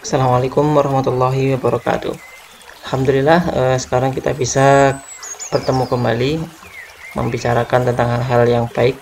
Assalamualaikum 0.00 0.64
warahmatullahi 0.72 1.52
wabarakatuh. 1.60 2.16
Alhamdulillah 2.88 3.40
eh, 3.52 3.76
sekarang 3.76 4.16
kita 4.16 4.32
bisa 4.32 4.96
bertemu 5.52 5.84
kembali 5.84 6.40
membicarakan 7.12 7.92
tentang 7.92 8.08
hal-hal 8.16 8.48
yang 8.48 8.66
baik. 8.72 8.96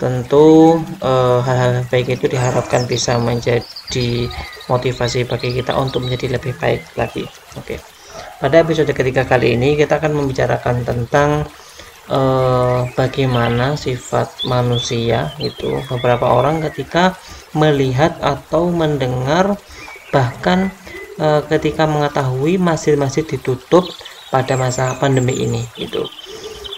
Tentu 0.00 0.80
eh, 1.04 1.38
hal-hal 1.44 1.84
baik 1.92 2.08
itu 2.08 2.32
diharapkan 2.32 2.88
bisa 2.88 3.20
menjadi 3.20 4.32
motivasi 4.72 5.28
bagi 5.28 5.52
kita 5.52 5.76
untuk 5.76 6.08
menjadi 6.08 6.40
lebih 6.40 6.56
baik 6.56 6.80
lagi. 6.96 7.28
Oke. 7.60 7.76
Pada 8.40 8.64
episode 8.64 8.88
ketiga 8.96 9.28
kali 9.28 9.60
ini 9.60 9.76
kita 9.76 10.00
akan 10.00 10.24
membicarakan 10.24 10.88
tentang 10.88 11.44
eh, 12.10 12.80
bagaimana 12.98 13.78
sifat 13.78 14.44
manusia 14.50 15.30
itu 15.38 15.78
beberapa 15.86 16.26
orang 16.26 16.60
ketika 16.66 17.14
melihat 17.54 18.14
atau 18.22 18.70
mendengar 18.70 19.58
bahkan 20.10 20.70
e, 21.18 21.26
ketika 21.46 21.86
mengetahui 21.86 22.58
masjid-masjid 22.58 23.26
ditutup 23.26 23.86
pada 24.30 24.54
masa 24.54 24.94
pandemi 24.98 25.34
ini 25.34 25.62
itu. 25.78 26.06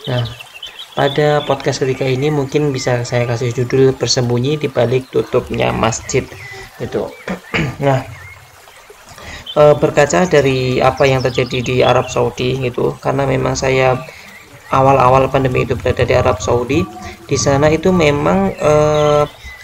Nah, 0.08 0.24
pada 0.92 1.44
podcast 1.44 1.84
ketiga 1.84 2.04
ini 2.04 2.28
mungkin 2.28 2.72
bisa 2.72 3.00
saya 3.04 3.24
kasih 3.24 3.52
judul 3.52 3.96
bersembunyi 3.96 4.60
di 4.60 4.68
balik 4.68 5.08
tutupnya 5.12 5.72
masjid 5.72 6.24
itu. 6.80 7.02
nah, 7.84 8.04
e, 9.56 9.62
berkaca 9.76 10.24
dari 10.28 10.80
apa 10.80 11.04
yang 11.04 11.20
terjadi 11.24 11.58
di 11.60 11.76
Arab 11.84 12.08
Saudi 12.08 12.60
gitu, 12.60 12.96
karena 13.00 13.24
memang 13.28 13.56
saya 13.56 13.96
awal-awal 14.72 15.28
pandemi 15.28 15.68
itu 15.68 15.76
berada 15.76 16.02
di 16.02 16.14
Arab 16.16 16.40
Saudi, 16.40 16.82
di 17.28 17.36
sana 17.36 17.68
itu 17.68 17.92
memang 17.92 18.50
e, 18.56 18.72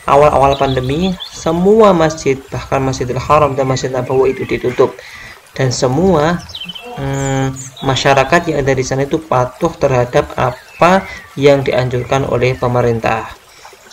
awal-awal 0.09 0.57
pandemi 0.61 1.13
semua 1.33 1.97
masjid 1.97 2.37
bahkan 2.53 2.81
Masjidil 2.81 3.21
Haram 3.21 3.57
dan 3.57 3.69
Masjid 3.69 3.89
Nabawi 3.93 4.37
itu 4.37 4.45
ditutup 4.49 4.97
dan 5.57 5.73
semua 5.73 6.41
hmm, 6.97 7.53
masyarakat 7.85 8.41
yang 8.53 8.65
ada 8.65 8.73
di 8.73 8.85
sana 8.85 9.05
itu 9.05 9.21
patuh 9.21 9.73
terhadap 9.77 10.33
apa 10.37 11.05
yang 11.37 11.65
dianjurkan 11.65 12.29
oleh 12.29 12.57
pemerintah. 12.57 13.29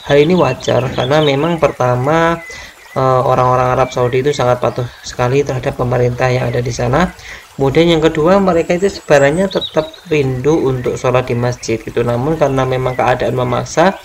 Hal 0.05 0.21
ini 0.21 0.37
wajar 0.37 0.85
karena 0.93 1.19
memang 1.23 1.57
pertama 1.57 2.37
eh, 2.37 2.74
orang-orang 2.99 3.75
Arab 3.75 3.91
Saudi 3.91 4.23
itu 4.23 4.31
sangat 4.31 4.63
patuh 4.63 4.87
sekali 5.03 5.43
terhadap 5.43 5.75
pemerintah 5.75 6.31
yang 6.31 6.47
ada 6.47 6.63
di 6.63 6.71
sana. 6.71 7.11
Kemudian 7.55 7.91
yang 7.91 8.03
kedua 8.03 8.39
mereka 8.39 8.75
itu 8.75 8.87
sebenarnya 8.87 9.47
tetap 9.51 9.91
rindu 10.07 10.67
untuk 10.67 10.95
sholat 10.95 11.27
di 11.27 11.35
masjid 11.35 11.79
gitu. 11.79 12.03
Namun 12.03 12.39
karena 12.39 12.67
memang 12.67 12.95
keadaan 12.95 13.35
memaksa, 13.35 13.95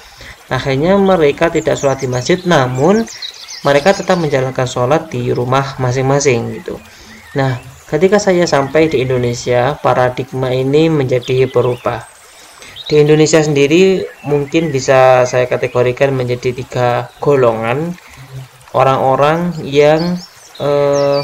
akhirnya 0.50 0.98
mereka 0.98 1.48
tidak 1.48 1.78
sholat 1.78 2.02
di 2.02 2.10
masjid 2.10 2.42
namun 2.42 3.06
mereka 3.62 3.94
tetap 3.94 4.18
menjalankan 4.18 4.66
sholat 4.66 5.06
di 5.08 5.30
rumah 5.30 5.78
masing-masing 5.78 6.58
gitu 6.58 6.76
nah 7.38 7.62
ketika 7.86 8.18
saya 8.18 8.42
sampai 8.50 8.90
di 8.90 9.06
Indonesia 9.06 9.78
paradigma 9.78 10.50
ini 10.50 10.90
menjadi 10.90 11.46
berubah 11.46 12.02
di 12.90 12.98
Indonesia 12.98 13.38
sendiri 13.38 14.02
mungkin 14.26 14.74
bisa 14.74 15.22
saya 15.22 15.46
kategorikan 15.46 16.10
menjadi 16.10 16.50
tiga 16.50 17.06
golongan 17.22 17.94
orang-orang 18.74 19.54
yang 19.66 20.18
eh, 20.62 21.22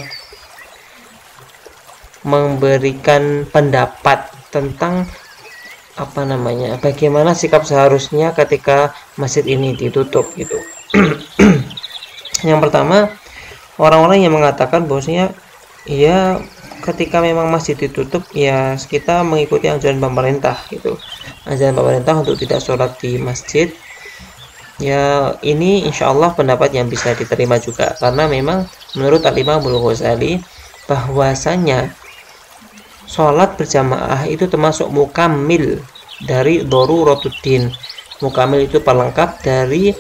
memberikan 2.27 3.47
pendapat 3.47 4.27
tentang 4.50 5.06
apa 5.97 6.28
namanya 6.28 6.77
bagaimana 6.77 7.33
sikap 7.33 7.64
seharusnya 7.64 8.36
ketika 8.36 8.92
masjid 9.17 9.47
ini 9.47 9.72
ditutup 9.72 10.28
gitu. 10.36 10.58
Yang 12.48 12.61
pertama 12.69 13.08
orang-orang 13.80 14.27
yang 14.27 14.36
mengatakan 14.36 14.84
bahwasanya 14.84 15.33
ya 15.89 16.42
ketika 16.84 17.24
memang 17.24 17.48
masjid 17.48 17.78
ditutup 17.78 18.28
ya 18.36 18.77
kita 18.77 19.24
mengikuti 19.24 19.72
anjuran 19.72 19.97
pemerintah 19.97 20.58
gitu. 20.69 21.00
Anjuran 21.48 21.73
pemerintah 21.78 22.14
untuk 22.20 22.36
tidak 22.36 22.61
sholat 22.61 22.92
di 23.01 23.17
masjid 23.17 23.73
ya 24.77 25.33
ini 25.41 25.85
insya 25.89 26.13
Allah 26.13 26.33
pendapat 26.33 26.73
yang 26.73 26.89
bisa 26.89 27.13
diterima 27.17 27.57
juga. 27.61 27.97
Karena 27.97 28.29
memang 28.29 28.69
menurut 28.97 29.25
Al-Imam 29.25 29.61
Ghazali 29.64 30.41
bahwasanya 30.87 31.92
sholat 33.07 33.55
berjamaah 33.57 34.27
itu 34.27 34.47
termasuk 34.51 34.91
mukamil 34.91 35.81
dari 36.25 36.64
daruratuddin. 36.64 37.73
Mukamil 38.20 38.64
itu 38.64 38.81
pelengkap 38.81 39.45
dari 39.45 39.92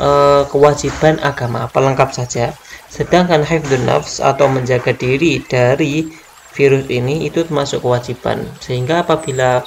e, 0.00 0.08
kewajiban 0.48 1.20
agama 1.20 1.68
pelengkap 1.68 2.12
saja. 2.12 2.56
Sedangkan 2.88 3.44
hifdun 3.44 3.84
nafs 3.84 4.24
atau 4.24 4.48
menjaga 4.48 4.96
diri 4.96 5.44
dari 5.44 6.08
virus 6.56 6.88
ini 6.88 7.28
itu 7.28 7.44
termasuk 7.44 7.84
kewajiban. 7.84 8.48
Sehingga 8.64 9.04
apabila 9.04 9.60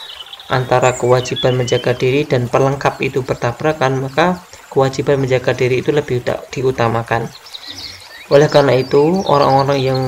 antara 0.51 1.00
kewajiban 1.00 1.56
menjaga 1.56 1.95
diri 1.95 2.28
dan 2.28 2.51
pelengkap 2.51 3.00
itu 3.00 3.23
bertabrakan 3.23 4.03
maka 4.03 4.44
kewajiban 4.67 5.23
menjaga 5.23 5.56
diri 5.56 5.79
itu 5.79 5.95
lebih 5.95 6.19
diutamakan. 6.51 7.31
Oleh 8.28 8.51
karena 8.51 8.75
itu 8.75 9.23
orang-orang 9.28 9.79
yang 9.79 10.00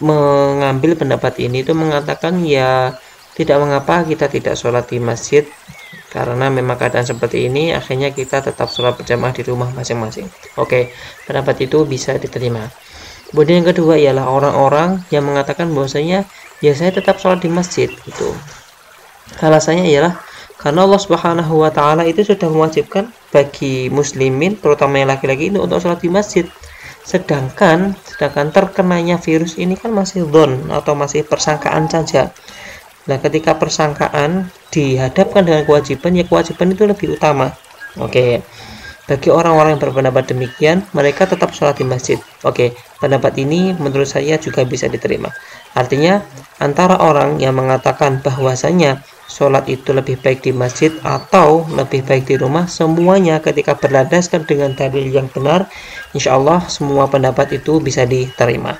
mengambil 0.00 0.92
pendapat 0.96 1.40
ini 1.40 1.64
itu 1.64 1.72
mengatakan 1.72 2.44
ya 2.44 2.92
tidak 3.32 3.56
mengapa 3.60 4.04
kita 4.04 4.28
tidak 4.28 4.56
sholat 4.60 4.84
di 4.88 5.00
masjid 5.00 5.48
karena 6.12 6.48
memang 6.48 6.76
keadaan 6.76 7.04
seperti 7.04 7.48
ini 7.48 7.72
akhirnya 7.72 8.12
kita 8.12 8.44
tetap 8.44 8.68
sholat 8.68 8.96
berjamaah 8.96 9.32
di 9.32 9.44
rumah 9.48 9.72
masing-masing. 9.72 10.28
Oke 10.60 10.92
pendapat 11.24 11.64
itu 11.64 11.88
bisa 11.88 12.16
diterima. 12.20 12.68
Kemudian 13.32 13.64
yang 13.64 13.68
kedua 13.72 13.96
ialah 13.96 14.28
orang-orang 14.28 15.04
yang 15.08 15.24
mengatakan 15.24 15.72
bahwasanya 15.72 16.28
ya 16.60 16.72
saya 16.76 16.92
tetap 16.92 17.16
sholat 17.20 17.40
di 17.40 17.48
masjid 17.48 17.88
itu 17.88 18.28
alasannya 19.42 19.86
ialah 19.90 20.14
karena 20.56 20.88
Allah 20.88 20.98
Subhanahu 20.98 21.62
wa 21.62 21.70
taala 21.70 22.08
itu 22.08 22.24
sudah 22.24 22.48
mewajibkan 22.48 23.12
bagi 23.30 23.92
muslimin 23.92 24.56
terutama 24.56 24.98
yang 24.98 25.12
laki-laki 25.12 25.52
ini 25.52 25.60
untuk 25.60 25.84
sholat 25.84 26.00
di 26.00 26.08
masjid. 26.08 26.48
Sedangkan 27.06 27.94
sedangkan 28.02 28.50
terkenanya 28.50 29.20
virus 29.20 29.60
ini 29.60 29.78
kan 29.78 29.94
masih 29.94 30.26
don 30.26 30.66
atau 30.72 30.96
masih 30.98 31.22
persangkaan 31.22 31.86
saja. 31.86 32.34
Nah 33.06 33.22
ketika 33.22 33.54
persangkaan 33.54 34.50
dihadapkan 34.74 35.46
dengan 35.46 35.62
kewajiban 35.62 36.18
ya 36.18 36.24
kewajiban 36.26 36.74
itu 36.74 36.82
lebih 36.82 37.14
utama. 37.14 37.54
Oke. 38.00 38.42
Bagi 39.06 39.30
orang-orang 39.30 39.78
yang 39.78 39.82
berpendapat 39.86 40.34
demikian 40.34 40.82
mereka 40.90 41.30
tetap 41.30 41.54
sholat 41.54 41.78
di 41.78 41.86
masjid. 41.86 42.18
Oke. 42.42 42.74
Pendapat 42.98 43.38
ini 43.38 43.70
menurut 43.76 44.10
saya 44.10 44.34
juga 44.40 44.66
bisa 44.66 44.90
diterima. 44.90 45.30
Artinya 45.78 46.26
antara 46.58 46.98
orang 46.98 47.38
yang 47.38 47.54
mengatakan 47.54 48.18
bahwasanya 48.18 49.04
sholat 49.26 49.66
itu 49.66 49.90
lebih 49.90 50.16
baik 50.22 50.46
di 50.46 50.54
masjid 50.54 50.94
atau 51.02 51.66
lebih 51.74 52.06
baik 52.06 52.30
di 52.30 52.38
rumah 52.38 52.70
semuanya 52.70 53.42
ketika 53.42 53.74
berlandaskan 53.74 54.46
dengan 54.46 54.72
dalil 54.72 55.06
yang 55.06 55.26
benar 55.28 55.66
insya 56.14 56.38
Allah 56.38 56.62
semua 56.70 57.10
pendapat 57.10 57.58
itu 57.58 57.82
bisa 57.82 58.06
diterima. 58.06 58.78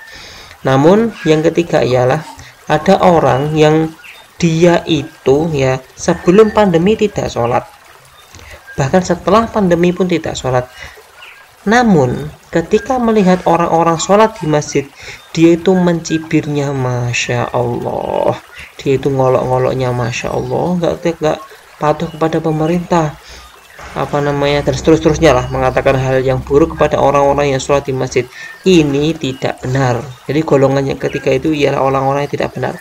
Namun 0.62 1.12
yang 1.26 1.42
ketiga 1.46 1.82
ialah 1.82 2.22
ada 2.66 2.98
orang 3.02 3.54
yang 3.54 3.90
dia 4.36 4.82
itu 4.86 5.48
ya 5.52 5.78
sebelum 5.94 6.52
pandemi 6.52 6.98
tidak 6.98 7.30
sholat. 7.30 7.64
Bahkan 8.76 9.02
setelah 9.02 9.48
pandemi 9.48 9.94
pun 9.94 10.04
tidak 10.04 10.36
sholat 10.36 10.68
namun 11.66 12.30
ketika 12.54 12.96
melihat 13.02 13.42
orang-orang 13.42 13.98
sholat 13.98 14.38
di 14.38 14.46
masjid 14.46 14.86
dia 15.34 15.58
itu 15.58 15.74
mencibirnya 15.74 16.72
Masya 16.72 17.52
Allah. 17.52 18.38
Dia 18.78 18.96
itu 18.96 19.10
ngolok-ngoloknya 19.12 19.92
Masya 19.92 20.32
Allah. 20.32 20.66
Nggak 20.80 21.20
nggak 21.20 21.38
patuh 21.76 22.08
kepada 22.08 22.38
pemerintah. 22.40 23.18
Apa 23.96 24.20
namanya 24.20 24.60
dan 24.60 24.76
seterusnya 24.76 25.32
lah 25.32 25.48
mengatakan 25.48 25.96
hal 25.96 26.20
yang 26.20 26.40
buruk 26.44 26.76
kepada 26.76 27.00
orang-orang 27.00 27.52
yang 27.52 27.60
sholat 27.60 27.84
di 27.84 27.92
masjid. 27.92 28.24
Ini 28.64 29.12
tidak 29.18 29.60
benar. 29.66 30.00
Jadi 30.24 30.40
golongan 30.46 30.86
yang 30.86 31.00
ketiga 31.00 31.34
itu 31.34 31.52
ialah 31.52 31.82
orang-orang 31.82 32.24
yang 32.24 32.32
tidak 32.32 32.54
benar 32.56 32.78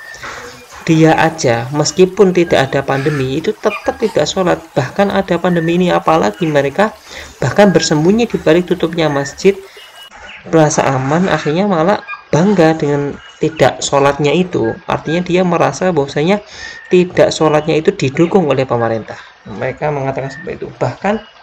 dia 0.86 1.18
aja 1.18 1.66
meskipun 1.74 2.30
tidak 2.30 2.70
ada 2.70 2.86
pandemi 2.86 3.42
itu 3.42 3.52
tetap 3.58 3.98
tidak 3.98 4.30
sholat. 4.30 4.62
Bahkan 4.78 5.10
ada 5.10 5.36
pandemi 5.42 5.82
ini 5.82 5.90
apalagi 5.90 6.46
mereka 6.46 6.94
bahkan 7.42 7.74
bersembunyi 7.74 8.30
di 8.30 8.38
balik 8.38 8.70
tutupnya 8.70 9.10
masjid. 9.10 9.58
Merasa 10.46 10.86
aman 10.86 11.26
akhirnya 11.26 11.66
malah 11.66 12.06
bangga 12.30 12.78
dengan 12.78 13.18
tidak 13.42 13.82
sholatnya 13.82 14.30
itu. 14.30 14.78
Artinya 14.86 15.26
dia 15.26 15.42
merasa 15.42 15.90
bahwasanya 15.90 16.46
tidak 16.94 17.34
sholatnya 17.34 17.82
itu 17.82 17.90
didukung 17.90 18.46
oleh 18.46 18.70
pemerintah. 18.70 19.18
Mereka 19.50 19.90
mengatakan 19.90 20.30
seperti 20.30 20.62
itu. 20.62 20.68
Bahkan 20.70 21.35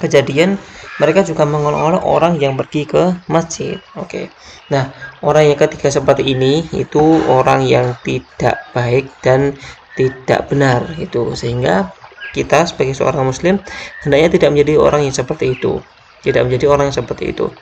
kejadian 0.00 0.56
mereka 0.98 1.26
juga 1.26 1.42
mengolok-olok 1.46 2.02
orang 2.02 2.34
yang 2.38 2.54
pergi 2.54 2.86
ke 2.86 3.02
masjid. 3.26 3.78
Oke. 3.98 4.08
Okay. 4.08 4.24
nah 4.70 4.94
orang 5.20 5.50
yang 5.50 5.58
ketiga 5.58 5.90
seperti 5.90 6.22
ini 6.34 6.64
itu 6.72 7.02
orang 7.26 7.66
yang 7.66 7.98
tidak 8.06 8.62
baik 8.72 9.10
dan 9.20 9.58
tidak 9.98 10.46
benar 10.48 10.86
itu. 10.96 11.34
Sehingga 11.34 11.90
kita 12.34 12.66
sebagai 12.66 12.94
seorang 12.94 13.26
muslim 13.26 13.58
hendaknya 14.02 14.28
tidak 14.38 14.48
menjadi 14.54 14.74
orang 14.78 15.00
yang 15.06 15.14
seperti 15.14 15.54
itu. 15.58 15.82
Tidak 16.24 16.40
menjadi 16.40 16.72
orang 16.72 16.88
yang 16.88 16.96
seperti 16.96 17.36
itu 17.36 17.52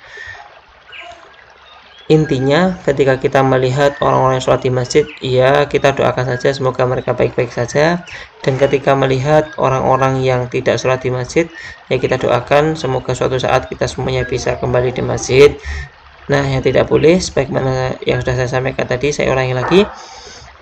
intinya 2.10 2.74
ketika 2.82 3.14
kita 3.18 3.40
melihat 3.46 3.94
orang-orang 4.02 4.42
yang 4.42 4.44
sholat 4.44 4.62
di 4.66 4.72
masjid 4.74 5.04
ya 5.22 5.70
kita 5.70 5.94
doakan 5.94 6.34
saja 6.34 6.50
semoga 6.50 6.82
mereka 6.86 7.14
baik-baik 7.14 7.54
saja. 7.54 8.02
Dan 8.42 8.58
ketika 8.58 8.98
melihat 8.98 9.54
orang-orang 9.54 10.18
yang 10.22 10.50
tidak 10.50 10.82
sholat 10.82 10.98
di 11.02 11.14
masjid 11.14 11.46
ya 11.86 11.96
kita 12.02 12.18
doakan 12.18 12.74
semoga 12.74 13.14
suatu 13.14 13.38
saat 13.38 13.70
kita 13.70 13.86
semuanya 13.86 14.26
bisa 14.26 14.58
kembali 14.58 14.90
di 14.90 15.02
masjid. 15.04 15.54
Nah 16.26 16.42
yang 16.42 16.62
tidak 16.62 16.90
boleh 16.90 17.22
sebagaimana 17.22 17.98
yang 18.02 18.22
sudah 18.22 18.34
saya 18.34 18.50
sampaikan 18.50 18.86
tadi 18.86 19.14
saya 19.14 19.30
ulangi 19.30 19.54
lagi 19.54 19.80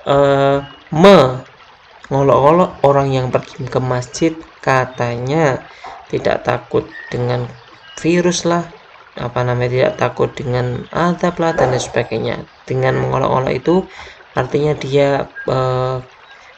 uh, 0.08 0.60
mengolok-olok 0.92 2.84
orang 2.84 3.08
yang 3.12 3.26
pergi 3.32 3.64
ke 3.64 3.80
masjid 3.80 4.32
katanya 4.60 5.64
tidak 6.12 6.44
takut 6.44 6.84
dengan 7.08 7.48
virus 7.96 8.44
lah 8.44 8.79
apa 9.20 9.44
namanya 9.44 9.70
tidak 9.70 9.94
takut 10.00 10.30
dengan 10.32 10.88
adab 10.90 11.36
lah 11.36 11.52
dan 11.52 11.76
lain 11.76 11.82
sebagainya. 11.84 12.36
Dengan 12.64 12.96
mengolok-olok 12.96 13.52
itu 13.52 13.84
artinya 14.32 14.72
dia 14.80 15.28
e, 15.44 15.58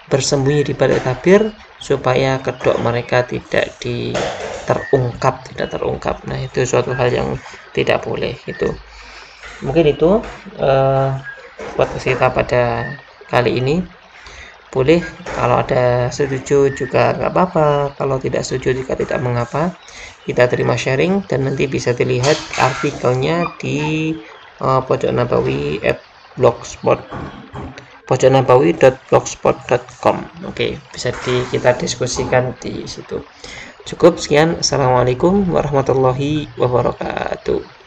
bersembunyi 0.07 0.63
di 0.71 0.75
balik 0.79 1.03
tabir 1.03 1.51
supaya 1.83 2.39
kedok 2.39 2.79
mereka 2.79 3.27
tidak 3.27 3.75
di 3.83 4.15
terungkap 4.65 5.43
tidak 5.51 5.75
terungkap. 5.75 6.23
Nah 6.31 6.39
itu 6.39 6.63
suatu 6.63 6.95
hal 6.95 7.11
yang 7.11 7.35
tidak 7.75 8.07
boleh 8.07 8.39
itu 8.47 8.71
mungkin 9.67 9.91
itu 9.91 10.23
e, 10.59 10.71
buat 11.75 11.89
kita 11.99 12.31
pada 12.31 12.95
kali 13.27 13.59
ini 13.59 14.02
boleh. 14.73 15.05
Kalau 15.37 15.61
ada 15.61 16.09
setuju 16.09 16.73
juga 16.73 17.13
nggak 17.13 17.29
apa-apa. 17.31 17.93
Kalau 18.01 18.17
tidak 18.17 18.49
setuju 18.49 18.73
juga 18.83 18.97
tidak 18.97 19.21
mengapa. 19.21 19.77
Kita 20.25 20.49
terima 20.49 20.81
sharing 20.81 21.29
dan 21.29 21.45
nanti 21.45 21.69
bisa 21.69 21.93
dilihat 21.93 22.41
artikelnya 22.57 23.53
di 23.61 24.17
uh, 24.65 24.81
pojok 24.81 25.13
nabawi 25.13 25.77
at 25.85 26.01
blogspot. 26.41 27.05
Pojoknabawi.blogspot.com 28.09 30.17
oke 30.49 30.67
bisa 30.91 31.13
di, 31.23 31.45
kita 31.53 31.77
diskusikan 31.79 32.57
di 32.59 32.83
situ. 32.89 33.21
Cukup 33.85 34.17
sekian. 34.19 34.57
Assalamualaikum 34.59 35.47
warahmatullahi 35.53 36.49
wabarakatuh 36.57 37.82